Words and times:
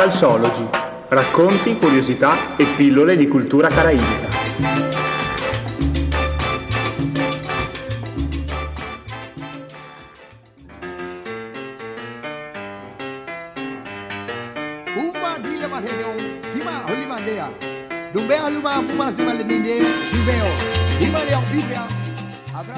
Salsology, 0.00 0.66
racconti, 1.08 1.76
curiosità 1.76 2.56
e 2.56 2.64
pillole 2.74 3.18
di 3.18 3.28
cultura 3.28 3.68
caraibica. 3.68 4.28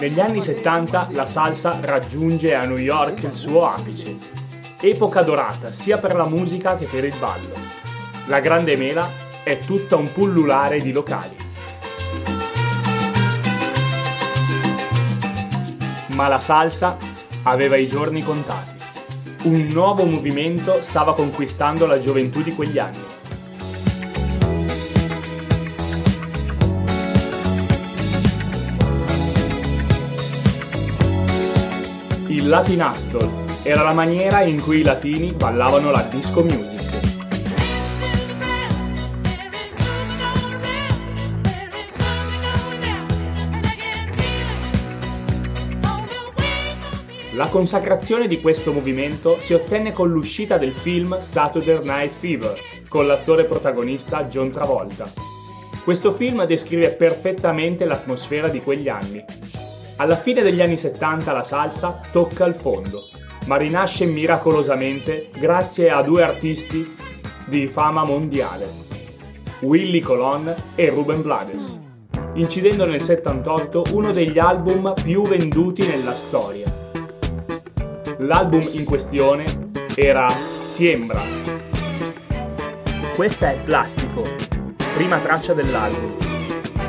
Negli 0.01 0.19
anni 0.19 0.43
70 0.43 1.09
la 1.13 1.27
salsa 1.27 1.79
raggiunge 1.83 2.53
a 2.53 2.65
New 2.65 2.79
York 2.79 3.23
il 3.23 3.33
suo 3.33 3.69
apice. 3.69 4.42
Epoca 4.85 5.23
dorata 5.23 5.71
sia 5.71 5.99
per 5.99 6.17
la 6.17 6.25
musica 6.25 6.77
che 6.77 6.87
per 6.87 7.05
il 7.05 7.15
ballo. 7.17 7.55
La 8.27 8.41
Grande 8.41 8.77
Mela 8.77 9.09
è 9.45 9.61
tutta 9.61 9.95
un 9.95 10.13
pullulare 10.13 10.81
di 10.81 10.91
locali. 10.91 11.37
Ma 16.09 16.27
la 16.27 16.41
salsa 16.41 16.99
aveva 17.45 17.77
i 17.77 17.87
giorni 17.87 18.25
contati. 18.25 18.75
Un 19.45 19.69
nuovo 19.69 20.05
movimento 20.05 20.83
stava 20.83 21.15
conquistando 21.15 21.87
la 21.87 22.01
gioventù 22.01 22.43
di 22.43 22.53
quegli 22.53 22.79
anni. 22.81 23.11
Il 32.27 32.49
Latinastol 32.49 33.42
era 33.65 33.85
la 33.85 33.93
maniera 33.93 34.43
in 34.43 34.61
cui 34.61 34.81
i 34.81 34.83
latini 34.83 35.33
ballavano 35.33 35.93
la 35.93 36.03
disco 36.11 36.43
music. 36.43 36.81
La 47.35 47.47
consacrazione 47.47 48.27
di 48.27 48.41
questo 48.41 48.73
movimento 48.73 49.39
si 49.39 49.55
ottenne 49.55 49.93
con 49.93 50.11
l'uscita 50.11 50.59
del 50.59 50.73
film 50.73 51.19
Saturday 51.19 51.79
Night 51.85 52.15
Fever, 52.15 52.59
con 52.89 53.07
l'attore 53.07 53.45
protagonista 53.45 54.25
John 54.25 54.51
Travolta. 54.51 55.09
Questo 55.85 56.13
film 56.13 56.45
descrive 56.47 56.91
perfettamente 56.91 57.85
l'atmosfera 57.85 58.49
di 58.49 58.61
quegli 58.61 58.89
anni, 58.89 59.25
alla 59.97 60.17
fine 60.17 60.43
degli 60.43 60.61
anni 60.61 60.77
70 60.77 61.31
la 61.33 61.45
salsa 61.45 62.01
tocca 62.11 62.45
il 62.45 62.55
fondo, 62.55 63.09
ma 63.47 63.57
rinasce 63.57 64.07
miracolosamente 64.07 65.31
grazie 65.37 65.91
a 65.91 66.03
due 66.03 66.23
artisti 66.23 66.95
di 67.47 67.67
fama 67.67 68.05
mondiale, 68.05 68.67
Willy 69.61 70.01
Colon 70.01 70.55
e 70.75 70.89
Ruben 70.91 71.23
Blades, 71.23 71.81
incidendo 72.35 72.85
nel 72.85 73.01
78 73.01 73.85
uno 73.93 74.13
degli 74.13 74.39
album 74.39 74.95
più 75.03 75.23
venduti 75.23 75.87
nella 75.87 76.15
storia. 76.15 76.73
L'album 78.19 78.67
in 78.73 78.85
questione 78.85 79.45
era 79.95 80.29
Siembra. 80.55 81.23
Questa 83.15 83.51
è 83.51 83.59
Plastico, 83.63 84.23
prima 84.95 85.19
traccia 85.19 85.53
dell'album, 85.53 86.32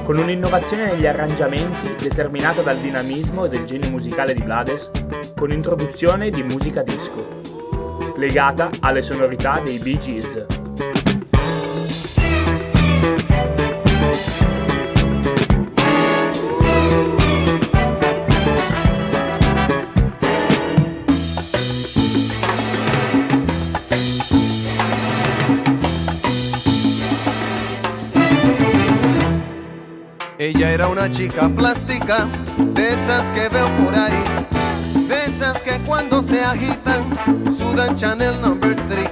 con 0.03 0.17
un'innovazione 0.17 0.85
negli 0.87 1.07
arrangiamenti 1.07 1.95
determinata 1.97 2.61
dal 2.61 2.77
dinamismo 2.77 3.45
e 3.45 3.49
del 3.49 3.63
genio 3.63 3.89
musicale 3.89 4.33
di 4.33 4.41
Blades, 4.41 4.91
con 5.35 5.51
introduzione 5.51 6.29
di 6.29 6.43
musica 6.43 6.83
disco, 6.83 7.41
legata 8.17 8.69
alle 8.81 9.01
sonorità 9.01 9.61
dei 9.61 9.79
Bee 9.79 9.97
Gees. 9.97 11.12
Era 30.83 30.91
una 30.91 31.09
chica 31.09 31.47
plástica, 31.47 32.27
de 32.57 32.89
esas 32.89 33.31
que 33.31 33.47
veo 33.47 33.67
por 33.77 33.95
ahí, 33.95 34.21
de 35.07 35.25
esas 35.27 35.61
que 35.61 35.79
cuando 35.85 36.21
se 36.21 36.43
agitan 36.43 37.03
sudan 37.57 37.95
Chanel 37.95 38.41
number 38.41 38.75
3, 38.89 39.09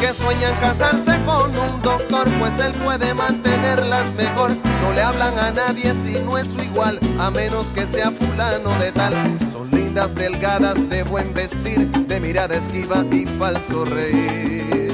que 0.00 0.14
sueñan 0.14 0.52
casarse 0.60 1.22
con 1.24 1.56
un 1.56 1.80
doctor, 1.80 2.28
pues 2.40 2.58
él 2.58 2.72
puede 2.84 3.14
mantenerlas 3.14 4.12
mejor. 4.14 4.56
No 4.82 4.92
le 4.94 5.02
hablan 5.02 5.38
a 5.38 5.52
nadie 5.52 5.94
si 6.02 6.20
no 6.24 6.38
es 6.38 6.48
su 6.48 6.58
igual, 6.64 6.98
a 7.20 7.30
menos 7.30 7.68
que 7.68 7.86
sea 7.86 8.10
fulano 8.10 8.76
de 8.80 8.90
tal. 8.90 9.12
Son 9.52 9.70
lindas, 9.70 10.12
delgadas, 10.12 10.88
de 10.88 11.04
buen 11.04 11.32
vestir, 11.32 11.88
de 11.88 12.18
mirada 12.18 12.56
esquiva 12.56 13.04
y 13.12 13.26
falso 13.38 13.84
reír. 13.84 14.85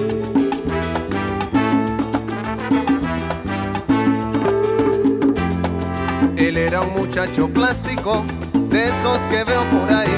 Él 6.42 6.56
era 6.56 6.80
un 6.80 6.92
muchacho 6.92 7.48
plástico, 7.48 8.24
de 8.68 8.88
esos 8.88 9.18
que 9.28 9.44
veo 9.44 9.64
por 9.70 9.92
ahí, 9.92 10.10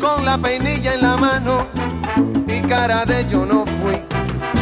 con 0.00 0.24
la 0.24 0.36
peinilla 0.36 0.94
en 0.94 1.02
la 1.02 1.16
mano 1.16 1.68
y 2.48 2.60
cara 2.66 3.04
de 3.04 3.24
yo 3.30 3.46
no 3.46 3.64
fui. 3.64 4.02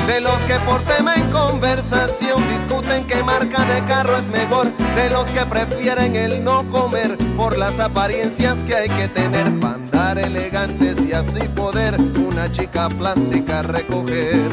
De 0.06 0.20
los 0.20 0.36
que 0.42 0.56
por 0.66 0.82
tema 0.82 1.14
en 1.14 1.30
conversación 1.30 2.42
discuten 2.50 3.06
qué 3.06 3.22
marca 3.22 3.64
de 3.64 3.82
carro 3.86 4.18
es 4.18 4.28
mejor, 4.28 4.70
de 4.94 5.08
los 5.08 5.24
que 5.30 5.46
prefieren 5.46 6.14
el 6.14 6.44
no 6.44 6.68
comer 6.68 7.16
por 7.38 7.56
las 7.56 7.80
apariencias 7.80 8.62
que 8.62 8.76
hay 8.76 8.88
que 8.90 9.08
tener 9.08 9.58
para 9.58 9.76
andar 9.76 10.18
elegantes 10.18 10.98
y 11.00 11.14
así 11.14 11.48
poder 11.48 11.96
una 11.98 12.52
chica 12.52 12.90
plástica 12.90 13.62
recoger. 13.62 14.50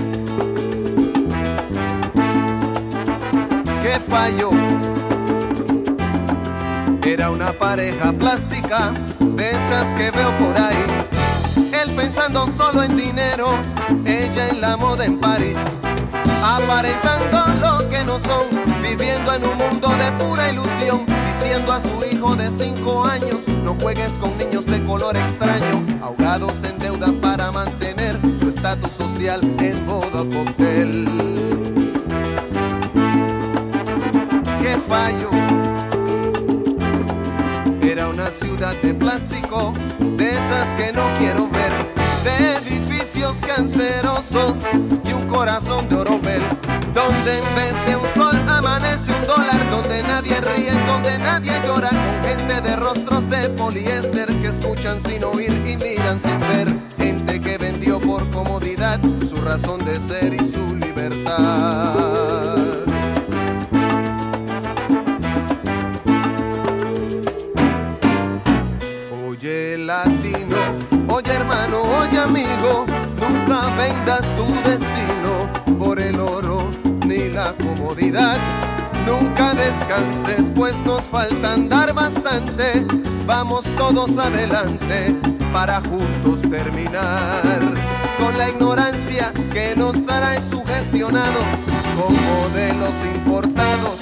¿Qué? 3.82 4.00
Era 7.06 7.30
una 7.32 7.52
pareja 7.52 8.14
plástica, 8.14 8.94
de 9.20 9.50
esas 9.50 9.94
que 9.94 10.10
veo 10.10 10.32
por 10.38 10.58
ahí. 10.58 10.86
Él 11.74 11.94
pensando 11.96 12.48
solo 12.48 12.82
en 12.82 12.96
dinero, 12.96 13.60
ella 14.06 14.48
en 14.48 14.62
la 14.62 14.78
moda 14.78 15.04
en 15.04 15.20
París. 15.20 15.58
Aparentando 16.42 17.44
lo 17.60 17.90
que 17.90 18.06
no 18.06 18.20
son, 18.20 18.48
viviendo 18.82 19.34
en 19.34 19.44
un 19.44 19.58
mundo 19.58 19.90
de 19.90 20.12
pura 20.14 20.50
ilusión. 20.50 21.06
Diciendo 21.34 21.74
a 21.74 21.82
su 21.82 22.06
hijo 22.10 22.38
de 22.38 22.50
5 22.50 23.06
años, 23.06 23.48
no 23.64 23.76
juegues 23.82 24.14
con 24.14 24.38
niños 24.38 24.66
de 24.66 24.82
color 24.86 25.18
extraño. 25.18 25.86
Ahogados 26.02 26.64
en 26.64 26.80
deudas 26.80 27.18
para 27.18 27.52
mantener 27.52 28.18
su 28.40 28.48
estatus 28.48 28.94
social 28.94 29.42
en 29.60 29.86
modo 29.86 30.26
cóctel. 30.30 31.06
¡Qué 34.62 34.78
fallo! 34.88 35.63
Era 37.84 38.08
una 38.08 38.32
ciudad 38.32 38.76
de 38.82 38.94
plástico, 38.94 39.74
de 40.00 40.32
esas 40.32 40.74
que 40.76 40.94
no 40.94 41.04
quiero 41.20 41.50
ver, 41.50 41.72
de 42.24 42.56
edificios 42.58 43.38
cancerosos 43.46 44.60
y 45.04 45.12
un 45.12 45.28
corazón 45.28 45.90
de 45.90 45.98
oropel, 45.98 46.42
donde 46.94 47.40
en 47.40 47.56
vez 47.56 47.86
de 47.86 47.96
un 47.98 48.08
sol 48.16 48.42
amanece 48.48 49.14
un 49.14 49.28
dólar, 49.28 49.70
donde 49.70 50.02
nadie 50.02 50.40
ríe, 50.40 50.72
donde 50.88 51.20
nadie 51.20 51.52
llora, 51.68 51.90
con 51.90 52.24
gente 52.24 52.62
de 52.62 52.76
rostros 52.78 53.30
de 53.30 53.50
poliéster 53.50 54.28
que 54.42 54.48
escuchan 54.48 55.02
sin 55.02 55.24
oír 55.26 55.52
y 55.66 55.76
miran 55.76 56.20
sin 56.22 56.40
ver, 56.40 56.74
gente 56.98 57.42
que 57.42 57.58
vendió 57.58 58.00
por 58.00 58.30
comodidad 58.32 59.00
su 59.28 59.36
razón 59.36 59.84
de 59.84 60.00
ser 60.08 60.34
y 60.34 60.40
su 60.40 60.76
libertad. 60.78 62.23
Amigo, 72.24 72.86
nunca 73.20 73.68
vendas 73.76 74.22
tu 74.36 74.46
destino 74.70 75.78
por 75.78 76.00
el 76.00 76.20
oro 76.20 76.70
ni 77.06 77.30
la 77.30 77.54
comodidad. 77.54 78.38
Nunca 79.06 79.54
descanses, 79.54 80.50
pues 80.56 80.74
nos 80.86 81.04
falta 81.04 81.54
andar 81.54 81.94
bastante. 81.94 82.86
Vamos 83.26 83.66
todos 83.78 84.18
adelante 84.18 85.16
para 85.52 85.82
juntos 85.82 86.42
terminar 86.50 87.42
con 88.20 88.38
la 88.38 88.50
ignorancia 88.50 89.34
que 89.52 89.76
nos 89.76 89.94
trae 90.06 90.42
sugestionados 90.42 91.46
con 91.98 92.14
modelos 92.14 92.96
importados 93.16 94.00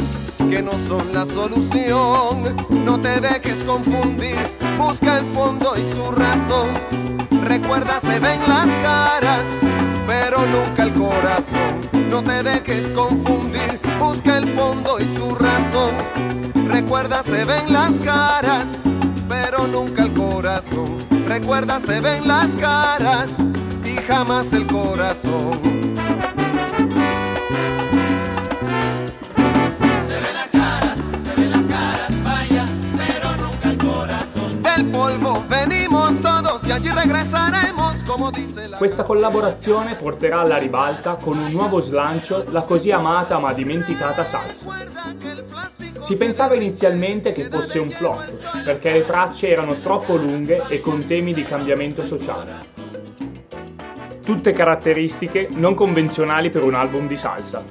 que 0.50 0.62
no 0.62 0.74
son 0.88 1.12
la 1.12 1.26
solución. 1.26 2.56
No 2.86 3.00
te 3.00 3.20
dejes 3.20 3.64
confundir, 3.64 4.38
busca 4.78 5.18
el 5.18 5.26
fondo 5.34 5.74
y 5.76 5.92
su 5.94 6.12
razón. 6.12 7.01
Recuerda, 7.72 8.02
se 8.02 8.20
ven 8.20 8.42
las 8.50 8.68
caras, 8.84 9.46
pero 10.06 10.46
nunca 10.46 10.84
el 10.84 10.94
corazón. 10.94 12.10
No 12.10 12.22
te 12.22 12.44
dejes 12.44 12.92
confundir, 12.92 13.80
busca 13.98 14.40
el 14.40 14.54
fondo 14.58 15.00
y 15.00 15.06
su 15.16 15.34
razón. 15.34 15.96
Recuerda, 16.68 17.24
se 17.24 17.46
ven 17.46 17.72
las 17.72 17.92
caras, 18.04 18.66
pero 19.30 19.68
nunca 19.68 20.04
el 20.04 20.14
corazón. 20.14 20.98
Recuerda, 21.26 21.80
se 21.80 22.02
ven 22.02 22.28
las 22.28 22.50
caras 22.58 23.30
y 23.86 23.96
jamás 24.06 24.52
el 24.52 24.68
corazón. 24.68 25.91
Questa 38.78 39.04
collaborazione 39.04 39.96
porterà 39.96 40.40
alla 40.40 40.58
ribalta 40.58 41.16
con 41.16 41.38
un 41.38 41.52
nuovo 41.52 41.80
slancio 41.80 42.46
la 42.50 42.64
così 42.64 42.92
amata 42.92 43.38
ma 43.38 43.54
dimenticata 43.54 44.24
salsa. 44.24 44.76
Si 46.00 46.18
pensava 46.18 46.56
inizialmente 46.56 47.32
che 47.32 47.44
fosse 47.44 47.78
un 47.78 47.92
flop, 47.92 48.64
perché 48.64 48.92
le 48.92 49.04
tracce 49.04 49.50
erano 49.50 49.80
troppo 49.80 50.16
lunghe 50.16 50.66
e 50.68 50.80
con 50.80 51.06
temi 51.06 51.34
di 51.34 51.44
cambiamento 51.44 52.04
sociale. 52.04 52.60
Tutte 54.24 54.52
caratteristiche 54.52 55.50
non 55.54 55.76
convenzionali 55.76 56.50
per 56.50 56.64
un 56.64 56.74
album 56.74 57.08
di 57.08 57.18
salsa. 57.18 57.64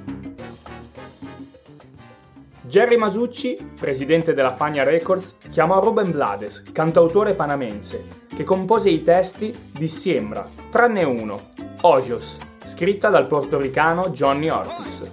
Jerry 2.62 2.96
Masucci, 2.96 3.72
presidente 3.78 4.32
della 4.32 4.54
Fania 4.54 4.84
Records, 4.84 5.38
chiamò 5.50 5.80
Ruben 5.80 6.12
Blades, 6.12 6.62
cantautore 6.70 7.34
panamense, 7.34 8.19
che 8.40 8.46
compose 8.46 8.88
i 8.88 9.02
testi 9.02 9.54
di 9.70 9.86
Siembra, 9.86 10.48
tranne 10.70 11.02
uno, 11.02 11.50
Ojos, 11.82 12.38
scritta 12.64 13.10
dal 13.10 13.26
portoricano 13.26 14.08
Johnny 14.08 14.48
Ortiz. 14.48 15.10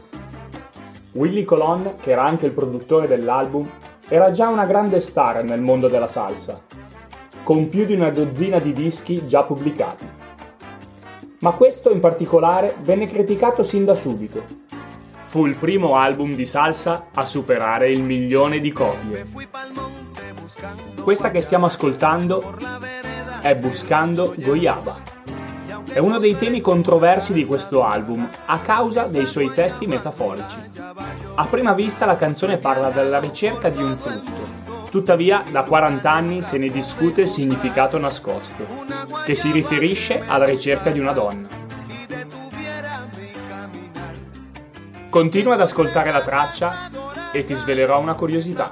Willy 1.12 1.44
Colon, 1.44 1.96
che 2.00 2.12
era 2.12 2.24
anche 2.24 2.46
il 2.46 2.54
produttore 2.54 3.06
dell'album, 3.06 3.70
era 4.08 4.32
già 4.32 4.48
una 4.48 4.64
grande 4.64 5.02
star 5.02 5.44
nel 5.44 5.60
mondo 5.60 5.90
della 5.90 6.08
salsa, 6.08 6.62
con 7.44 7.68
più 7.68 7.86
di 7.86 7.96
una 7.96 8.12
dozzina 8.12 8.60
di 8.60 8.72
dischi 8.72 9.28
già 9.28 9.44
pubblicati. 9.44 10.08
Ma 11.40 11.52
questo 11.52 11.92
in 11.92 12.00
particolare 12.00 12.76
venne 12.82 13.08
criticato 13.08 13.62
sin 13.62 13.84
da 13.84 13.96
subito, 13.96 14.42
Fu 15.28 15.46
il 15.46 15.56
primo 15.56 15.96
album 15.96 16.36
di 16.36 16.46
salsa 16.46 17.08
a 17.14 17.26
superare 17.26 17.92
il 17.92 18.02
milione 18.02 18.62
di 18.62 18.72
copie. 18.72 19.26
Questa 21.04 21.32
che 21.32 21.42
stiamo 21.42 21.66
ascoltando 21.66 22.56
è 23.42 23.56
Buscando 23.56 24.34
Goiaba. 24.38 25.16
È 25.92 26.00
uno 26.00 26.20
dei 26.20 26.36
temi 26.36 26.62
controversi 26.62 27.34
di 27.34 27.46
questo 27.46 27.84
album 27.84 28.30
a 28.46 28.60
causa 28.60 29.04
dei 29.04 29.26
suoi 29.26 29.52
testi 29.54 29.88
metaforici. 29.88 30.58
A 31.36 31.46
prima 31.46 31.74
vista 31.74 32.06
la 32.06 32.16
canzone 32.16 32.58
parla 32.58 32.90
della 32.90 33.20
ricerca 33.20 33.70
di 33.70 33.82
un 33.82 33.98
frutto, 33.98 34.90
tuttavia 34.90 35.44
da 35.50 35.64
40 35.64 36.12
anni 36.12 36.42
se 36.42 36.58
ne 36.58 36.70
discute 36.70 37.22
il 37.22 37.28
significato 37.28 37.98
nascosto, 37.98 38.66
che 39.26 39.34
si 39.36 39.52
riferisce 39.52 40.24
alla 40.26 40.46
ricerca 40.46 40.92
di 40.92 41.00
una 41.00 41.14
donna. 41.14 41.48
Continua 45.10 45.54
ad 45.54 45.62
ascoltare 45.62 46.12
la 46.12 46.22
traccia 46.22 46.90
e 47.32 47.44
ti 47.44 47.56
svelerò 47.56 48.00
una 48.00 48.14
curiosità. 48.14 48.72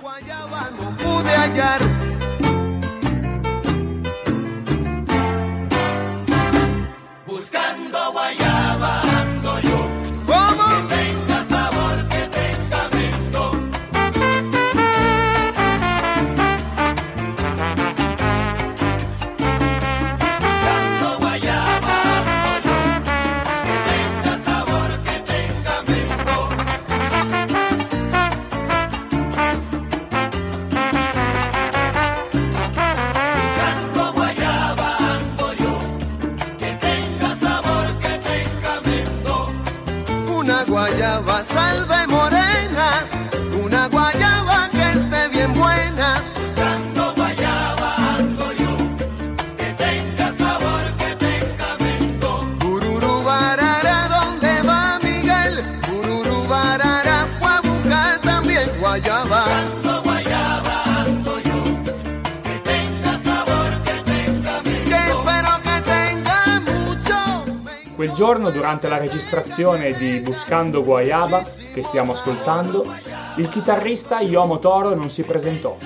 Giorno, 68.16 68.50
durante 68.50 68.88
la 68.88 68.98
registrazione 68.98 69.92
di 69.92 70.20
Buscando 70.20 70.84
Guayaba, 70.84 71.46
che 71.74 71.84
stiamo 71.84 72.14
ascoltando, 72.14 72.96
il 73.36 73.50
chitarrista 73.50 74.22
Yomo 74.22 74.58
Toro 74.58 74.96
non 74.96 75.10
si 75.10 75.24
presentò. 75.24 75.78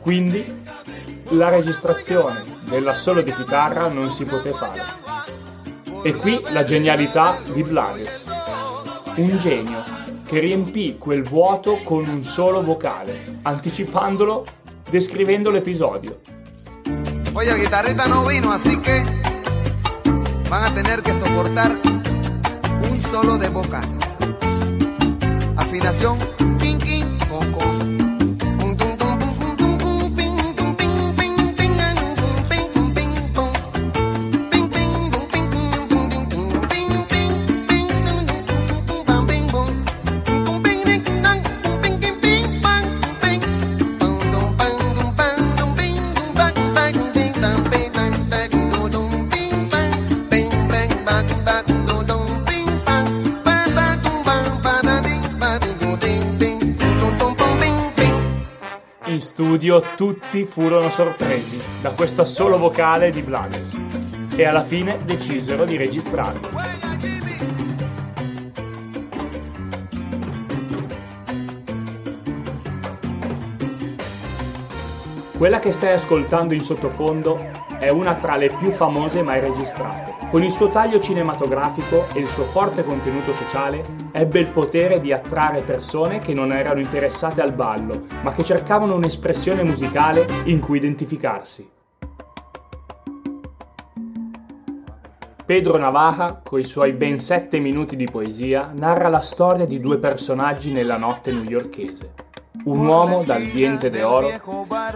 Quindi 0.00 0.62
la 1.28 1.50
registrazione 1.50 2.42
dell'assolo 2.64 3.20
di 3.20 3.32
chitarra 3.32 3.88
non 3.88 4.10
si 4.10 4.24
poté 4.24 4.52
fare. 4.52 4.82
E 6.02 6.16
qui 6.16 6.42
la 6.50 6.64
genialità 6.64 7.38
di 7.52 7.62
Blades. 7.62 8.26
Un 9.16 9.36
genio 9.36 9.84
che 10.24 10.38
riempì 10.38 10.96
quel 10.96 11.22
vuoto 11.22 11.80
con 11.84 12.06
un 12.08 12.24
solo 12.24 12.62
vocale, 12.62 13.40
anticipandolo, 13.42 14.46
descrivendo 14.88 15.50
l'episodio. 15.50 16.20
Oye, 17.34 17.50
el 17.50 17.58
guitarrista 17.58 18.06
no 18.06 18.24
vino, 18.24 18.50
así 18.50 18.76
que 18.78 19.19
van 20.50 20.64
a 20.64 20.74
tener 20.74 21.00
que 21.04 21.14
soportar 21.14 21.78
un 22.90 23.00
solo 23.00 23.38
de 23.38 23.48
boca. 23.48 23.80
Afinación, 25.56 26.18
king, 26.58 26.78
king, 26.78 27.18
con, 27.30 27.52
con. 27.52 27.99
Studio 59.60 59.82
tutti 59.94 60.44
furono 60.46 60.88
sorpresi 60.88 61.60
da 61.82 61.90
questo 61.90 62.22
assolo 62.22 62.56
vocale 62.56 63.10
di 63.10 63.20
Blanes 63.20 63.78
e 64.34 64.46
alla 64.46 64.62
fine 64.62 65.04
decisero 65.04 65.66
di 65.66 65.76
registrarlo. 65.76 66.48
Quella 75.36 75.58
che 75.58 75.72
stai 75.72 75.92
ascoltando 75.92 76.54
in 76.54 76.62
sottofondo 76.62 77.69
è 77.80 77.88
una 77.88 78.14
tra 78.14 78.36
le 78.36 78.54
più 78.58 78.70
famose 78.70 79.22
mai 79.22 79.40
registrate. 79.40 80.14
Con 80.28 80.44
il 80.44 80.50
suo 80.50 80.68
taglio 80.68 81.00
cinematografico 81.00 82.04
e 82.12 82.20
il 82.20 82.26
suo 82.26 82.44
forte 82.44 82.84
contenuto 82.84 83.32
sociale, 83.32 83.82
ebbe 84.12 84.38
il 84.38 84.52
potere 84.52 85.00
di 85.00 85.12
attrarre 85.12 85.62
persone 85.62 86.18
che 86.18 86.34
non 86.34 86.52
erano 86.52 86.78
interessate 86.78 87.40
al 87.40 87.54
ballo, 87.54 88.04
ma 88.22 88.32
che 88.32 88.44
cercavano 88.44 88.94
un'espressione 88.94 89.62
musicale 89.62 90.26
in 90.44 90.60
cui 90.60 90.76
identificarsi. 90.76 91.70
Pedro 95.46 95.78
Navaja, 95.78 96.42
coi 96.44 96.64
suoi 96.64 96.92
ben 96.92 97.18
sette 97.18 97.58
minuti 97.58 97.96
di 97.96 98.04
poesia, 98.04 98.70
narra 98.74 99.08
la 99.08 99.22
storia 99.22 99.64
di 99.64 99.80
due 99.80 99.96
personaggi 99.96 100.70
nella 100.70 100.98
notte 100.98 101.32
newyorkese 101.32 102.28
un 102.64 102.86
uomo 102.86 103.22
dal 103.24 103.42
diente 103.42 103.90
d'oro 103.90 104.28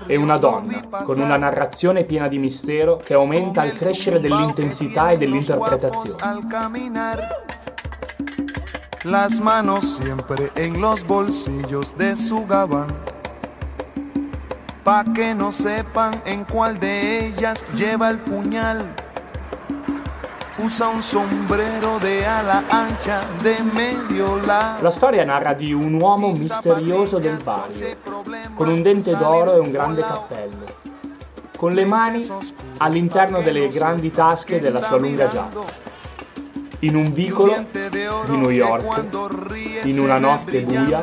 e 0.06 0.16
una 0.16 0.36
donna, 0.38 0.82
con 1.04 1.18
una 1.18 1.36
narrazione 1.36 2.04
piena 2.04 2.28
di 2.28 2.38
mistero 2.38 2.96
che 2.96 3.14
aumenta 3.14 3.62
al 3.62 3.72
crescere 3.72 4.20
dell'intensità 4.20 5.10
e 5.10 5.18
dell'interpretazione. 5.18 6.22
las 9.04 9.38
manos 9.38 9.98
siempre 10.02 10.50
en 10.54 10.80
los 10.80 11.06
bolsillos 11.06 11.94
de 11.98 12.16
su 12.16 12.46
gabán. 12.46 12.88
Pa' 14.82 15.04
que 15.14 15.34
no 15.34 15.52
sepan 15.52 16.22
en 16.24 16.44
cuál 16.44 16.78
de 16.78 17.26
ellas 17.26 17.66
lleva 17.74 18.08
el 18.10 18.18
puñal. 18.18 19.03
Usa 20.56 20.86
un 20.86 21.02
sombrero 21.02 21.98
de 21.98 22.24
ala 22.24 22.62
ancha 22.68 23.26
de 23.42 23.56
medio 23.60 24.36
la. 24.36 24.78
La 24.80 24.90
storia 24.90 25.24
narra 25.24 25.52
di 25.52 25.72
un 25.72 26.00
uomo 26.00 26.30
misterioso 26.30 27.18
del 27.18 27.38
Valle, 27.38 27.96
con 28.54 28.68
un 28.68 28.80
dente 28.80 29.16
d'oro 29.16 29.56
e 29.56 29.58
un 29.58 29.72
grande 29.72 30.02
cappello, 30.02 30.64
con 31.56 31.72
le 31.72 31.84
mani 31.84 32.24
all'interno 32.78 33.40
delle 33.40 33.68
grandi 33.68 34.12
tasche 34.12 34.60
della 34.60 34.80
sua 34.80 34.96
lunga 34.96 35.26
giacca 35.26 35.82
in 36.80 36.94
un 36.94 37.12
vicolo 37.12 37.66
di 37.72 38.36
New 38.36 38.50
York, 38.50 39.06
in 39.84 39.98
una 39.98 40.18
notte 40.18 40.62
buia, 40.62 41.02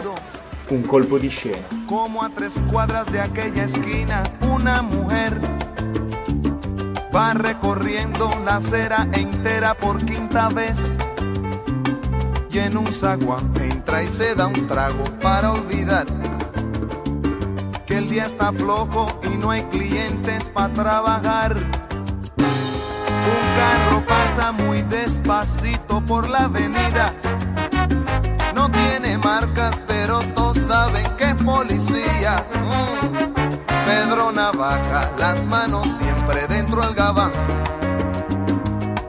un 0.70 0.86
colpo 0.86 1.18
di 1.18 1.28
scena. 1.28 1.68
Como 1.88 2.22
a 2.22 2.30
tres 2.34 2.54
cuadras 2.72 3.12
de 3.12 3.20
aquella 3.20 3.64
esquina, 3.64 4.22
una 4.42 4.82
mujer 4.82 5.40
va 7.16 7.34
recorriendo 7.34 8.30
la 8.46 8.56
acera 8.58 9.08
entera 9.14 9.74
por 9.74 10.04
quinta 10.04 10.50
vez. 10.50 10.98
Y 12.50 12.60
en 12.60 12.78
un 12.78 12.88
zaguán 12.88 13.52
entra 13.62 14.04
y 14.04 14.08
se 14.08 14.36
da 14.36 14.48
un 14.48 14.68
trago 14.68 15.04
para 15.22 15.54
olvidar 15.54 16.06
que 17.86 17.98
el 17.98 18.10
día 18.10 18.26
está 18.26 18.52
flojo 18.54 19.08
y 19.24 19.30
no 19.38 19.52
hay 19.52 19.64
clientes 19.64 20.50
para 20.50 20.74
trabajar. 20.74 21.56
Un 22.38 23.44
carro 23.58 24.06
pasa 24.08 24.52
muy 24.52 24.82
despacito 24.84 26.04
por 26.06 26.30
la 26.30 26.46
avenida. 26.46 27.14
No 28.56 28.70
tiene 28.72 29.18
marcas, 29.18 29.82
pero 29.88 30.20
todos 30.36 30.58
saben 30.60 31.06
que 31.18 31.26
es 31.26 31.36
policía. 31.36 32.46
Mm. 32.56 33.21
Pedro 33.92 34.32
Navaja, 34.32 35.12
las 35.18 35.46
manos 35.48 35.86
siempre 35.98 36.48
dentro 36.48 36.82
del 36.82 36.96
gabán. 36.96 37.32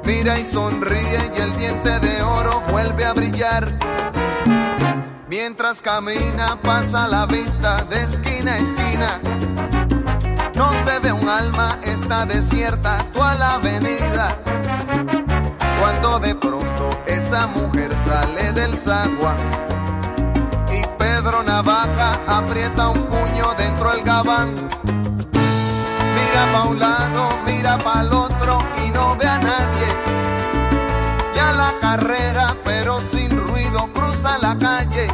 Mira 0.05 0.41
y 0.41 0.45
sonríe 0.45 1.31
y 1.37 1.41
el 1.41 1.57
diente 1.57 2.01
de 2.01 2.21
oro 2.21 2.61
vuelve 2.69 3.05
a 3.05 3.13
brillar. 3.13 3.79
Mientras 5.29 5.81
camina 5.81 6.59
pasa 6.61 7.07
la 7.07 7.27
vista 7.27 7.85
de 7.85 8.03
esquina 8.03 8.55
a 8.55 8.59
esquina 8.59 9.21
no 10.57 10.73
se 10.85 10.99
ve 10.99 11.13
un 11.13 11.29
alma, 11.29 11.79
está 11.85 12.27
desierta 12.27 12.99
toda 13.13 13.35
la 13.37 13.55
avenida. 13.55 14.37
Cuando 15.81 16.19
de 16.19 16.35
pronto 16.35 16.91
esa 17.07 17.47
mujer 17.47 17.91
sale 18.05 18.53
del 18.53 18.77
zaguán 18.77 19.72
Pedro 21.23 21.45
Navaja 21.45 22.21
aprieta 22.27 22.89
un 22.89 23.01
puño 23.05 23.55
dentro 23.57 23.93
del 23.93 24.03
gabán. 24.03 24.53
Mira 26.17 26.53
pa' 26.53 26.65
un 26.65 26.81
lado, 26.81 27.39
mira 27.47 27.79
pa' 27.79 28.01
el 28.01 28.13
otro 28.13 28.59
y 28.85 28.91
no 28.91 29.17
ve 29.17 29.29
a 29.29 29.39
nadie. 29.39 29.87
Ya 31.37 31.53
la 31.53 31.75
carrera, 31.81 32.57
pero 32.65 33.01
sin 33.01 33.39
ruido, 33.39 33.89
cruza 33.95 34.37
la 34.39 34.59
calle. 34.59 35.07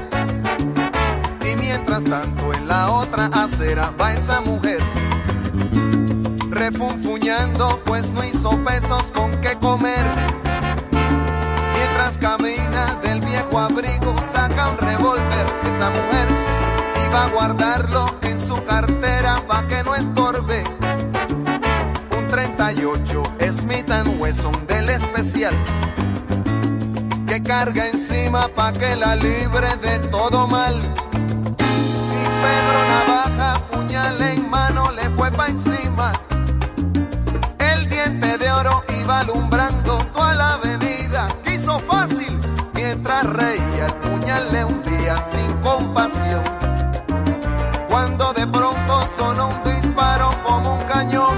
Y 1.45 1.55
mientras 1.57 2.03
tanto 2.05 2.55
en 2.55 2.67
la 2.67 2.91
otra 2.91 3.27
acera 3.27 3.93
va 4.00 4.15
esa 4.15 4.41
mujer 4.41 4.81
refunfuñando, 6.50 7.81
pues 7.85 8.11
no 8.11 8.25
hizo 8.25 8.57
pesos 8.65 9.12
con 9.12 9.31
qué 9.43 9.59
comer. 9.61 10.38
Viejo 13.49 13.59
abrigo, 13.59 14.14
saca 14.33 14.71
un 14.71 14.78
revólver. 14.78 15.47
Esa 15.62 15.90
mujer 15.90 16.28
iba 17.07 17.25
a 17.25 17.28
guardarlo 17.28 18.07
en 18.23 18.40
su 18.40 18.62
cartera 18.64 19.43
pa' 19.47 19.67
que 19.67 19.83
no 19.85 19.95
estorbe. 19.95 20.64
Un 22.17 22.28
38 22.28 23.23
Smith 23.52 23.90
Wesson 24.19 24.67
del 24.67 24.90
especial 24.90 25.55
que 27.26 27.43
carga 27.43 27.88
encima 27.88 28.49
pa' 28.49 28.73
que 28.73 28.97
la 28.97 29.17
libre 29.17 29.76
de 29.76 29.99
todo 30.11 30.47
mal. 30.47 30.75
Y 30.75 32.23
Pedro 32.43 32.78
Navaja, 32.90 33.61
puñal 33.71 34.21
en 34.23 34.50
mano, 34.50 34.90
le 34.93 35.09
fue 35.11 35.31
pa' 35.31 35.49
encima 35.49 36.12
de 38.38 38.50
oro 38.52 38.85
iba 39.00 39.21
alumbrando 39.21 39.48
reía 43.23 43.87
el 43.87 43.95
puñal 43.95 44.53
le 44.53 44.65
hundía 44.65 45.23
sin 45.33 45.53
compasión. 45.59 46.43
Cuando 47.89 48.33
de 48.33 48.47
pronto 48.47 49.09
sonó 49.17 49.49
un 49.49 49.63
disparo 49.65 50.31
como 50.45 50.75
un 50.75 50.81
cañón. 50.83 51.37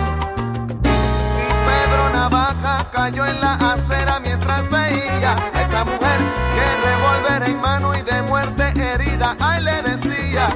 Y 0.82 1.46
Pedro 1.66 2.10
Navaja 2.12 2.86
cayó 2.92 3.24
en 3.26 3.40
la 3.40 3.54
acera 3.54 4.20
mientras 4.20 4.68
veía 4.68 5.34
a 5.54 5.62
esa 5.62 5.84
mujer 5.84 6.18
que 6.54 6.64
revólver 6.86 7.50
en 7.50 7.60
mano 7.60 7.94
y 7.94 8.02
de 8.02 8.22
muerte 8.22 8.72
herida. 8.76 9.36
Ay, 9.40 9.62
le 9.62 9.82
decía. 9.82 10.48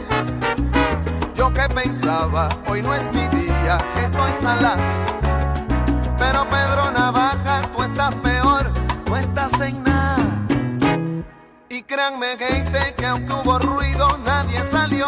Yo 1.35 1.53
que 1.53 1.69
pensaba, 1.69 2.49
hoy 2.67 2.83
no 2.83 2.95
es 2.95 3.07
mi 3.13 3.27
día, 3.29 3.79
estoy 3.97 4.31
salada 4.41 4.77
pero 6.25 6.49
Pedro 6.49 6.91
Navaja, 6.91 7.63
tú 7.73 7.83
estás 7.83 8.15
peor, 8.17 8.71
no 9.09 9.17
estás 9.17 9.61
en 9.61 9.83
nada. 9.83 9.94
Créanme, 11.95 12.37
gente, 12.37 12.93
que 12.97 13.07
aunque 13.07 13.33
hubo 13.33 13.57
ruido, 13.61 14.19
nadie 14.25 14.59
salió. 14.69 15.07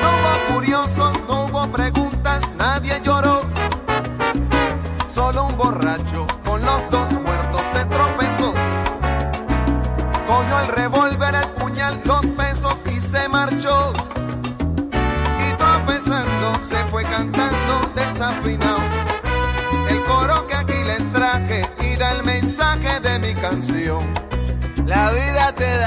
No 0.00 0.08
hubo 0.08 0.54
curiosos, 0.54 1.22
no 1.28 1.44
hubo 1.44 1.70
preguntas, 1.70 2.40
nadie 2.56 2.98
lloró. 3.04 3.42
Solo 5.14 5.48
un 5.48 5.58
borracho 5.58 6.26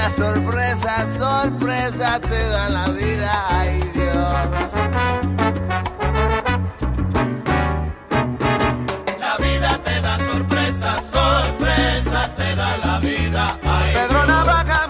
da 0.06 0.14
sorpresas, 0.14 1.06
sorpresas 1.18 2.20
te 2.20 2.48
da 2.48 2.68
la 2.68 2.86
vida. 2.88 3.32
Ay 3.48 3.80
Pedro 13.94 14.26
Navaja, 14.26 14.86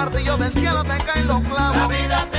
martillo 0.00 0.38
del 0.38 0.50
cielo, 0.54 0.82
te 0.82 0.96
caen 1.04 1.26
los 1.26 1.42
La 1.42 1.48
clavos. 1.50 1.88
vida 1.88 2.29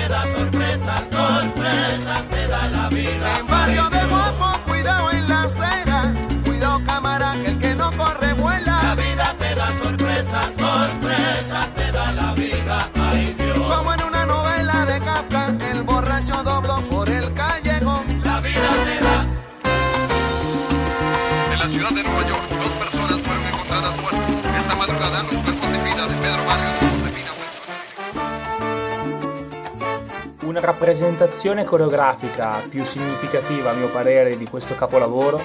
rappresentazione 30.62 31.64
coreografica 31.64 32.62
più 32.70 32.84
significativa, 32.84 33.72
a 33.72 33.74
mio 33.74 33.90
parere, 33.90 34.38
di 34.38 34.48
questo 34.48 34.76
capolavoro 34.76 35.42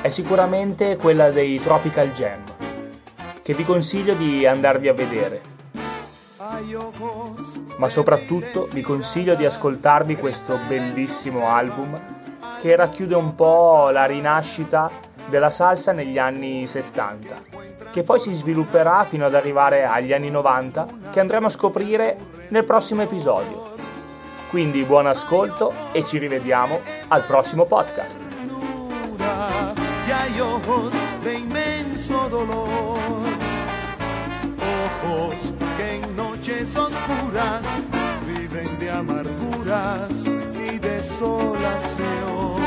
è 0.00 0.08
sicuramente 0.08 0.96
quella 0.96 1.30
dei 1.30 1.60
Tropical 1.60 2.12
Jam, 2.12 2.42
che 3.42 3.54
vi 3.54 3.64
consiglio 3.64 4.14
di 4.14 4.46
andarvi 4.46 4.88
a 4.88 4.92
vedere. 4.92 5.40
Ma 7.76 7.88
soprattutto 7.88 8.68
vi 8.70 8.82
consiglio 8.82 9.34
di 9.34 9.44
ascoltarvi 9.44 10.16
questo 10.16 10.58
bellissimo 10.68 11.48
album 11.48 12.00
che 12.60 12.76
racchiude 12.76 13.16
un 13.16 13.34
po' 13.34 13.90
la 13.90 14.04
rinascita 14.04 14.88
della 15.26 15.50
salsa 15.50 15.90
negli 15.90 16.18
anni 16.18 16.66
70, 16.68 17.34
che 17.90 18.04
poi 18.04 18.20
si 18.20 18.32
svilupperà 18.32 19.02
fino 19.02 19.26
ad 19.26 19.34
arrivare 19.34 19.84
agli 19.84 20.12
anni 20.12 20.30
90, 20.30 20.86
che 21.10 21.18
andremo 21.18 21.46
a 21.46 21.50
scoprire 21.50 22.16
nel 22.48 22.64
prossimo 22.64 23.02
episodio. 23.02 23.71
Quindi 24.52 24.84
buon 24.84 25.06
ascolto 25.06 25.72
e 25.92 26.04
ci 26.04 26.18
rivediamo 26.18 26.82
al 27.08 27.24
prossimo 27.24 27.64
podcast. 27.64 28.20
de 31.22 31.32
inmenso 31.32 32.28
dolor. 32.28 32.98
Ojos 34.60 35.54
que 35.78 35.94
en 35.94 36.16
noches 36.16 36.76
oscuras 36.76 37.62
viven 38.26 38.78
de 38.78 38.90
amarguras 38.90 40.10
y 40.26 40.78
desolación. 40.78 42.60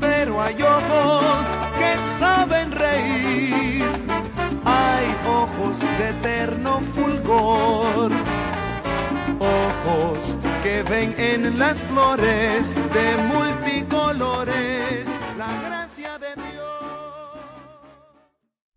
Pero 0.00 0.42
hay 0.42 0.60
ojos 0.60 1.46
que 1.78 1.94
saben 2.18 2.72
reír. 2.72 3.84
Hay 4.64 5.06
ojos 5.28 5.78
de 5.78 6.08
eterno 6.08 6.80
fulgor 6.92 8.10
ojos 9.42 10.11
que 10.62 10.82
ven 10.84 11.14
en 11.18 11.58
las 11.58 11.82
flores 11.82 12.74
de 12.94 13.16
multicolores. 13.34 14.91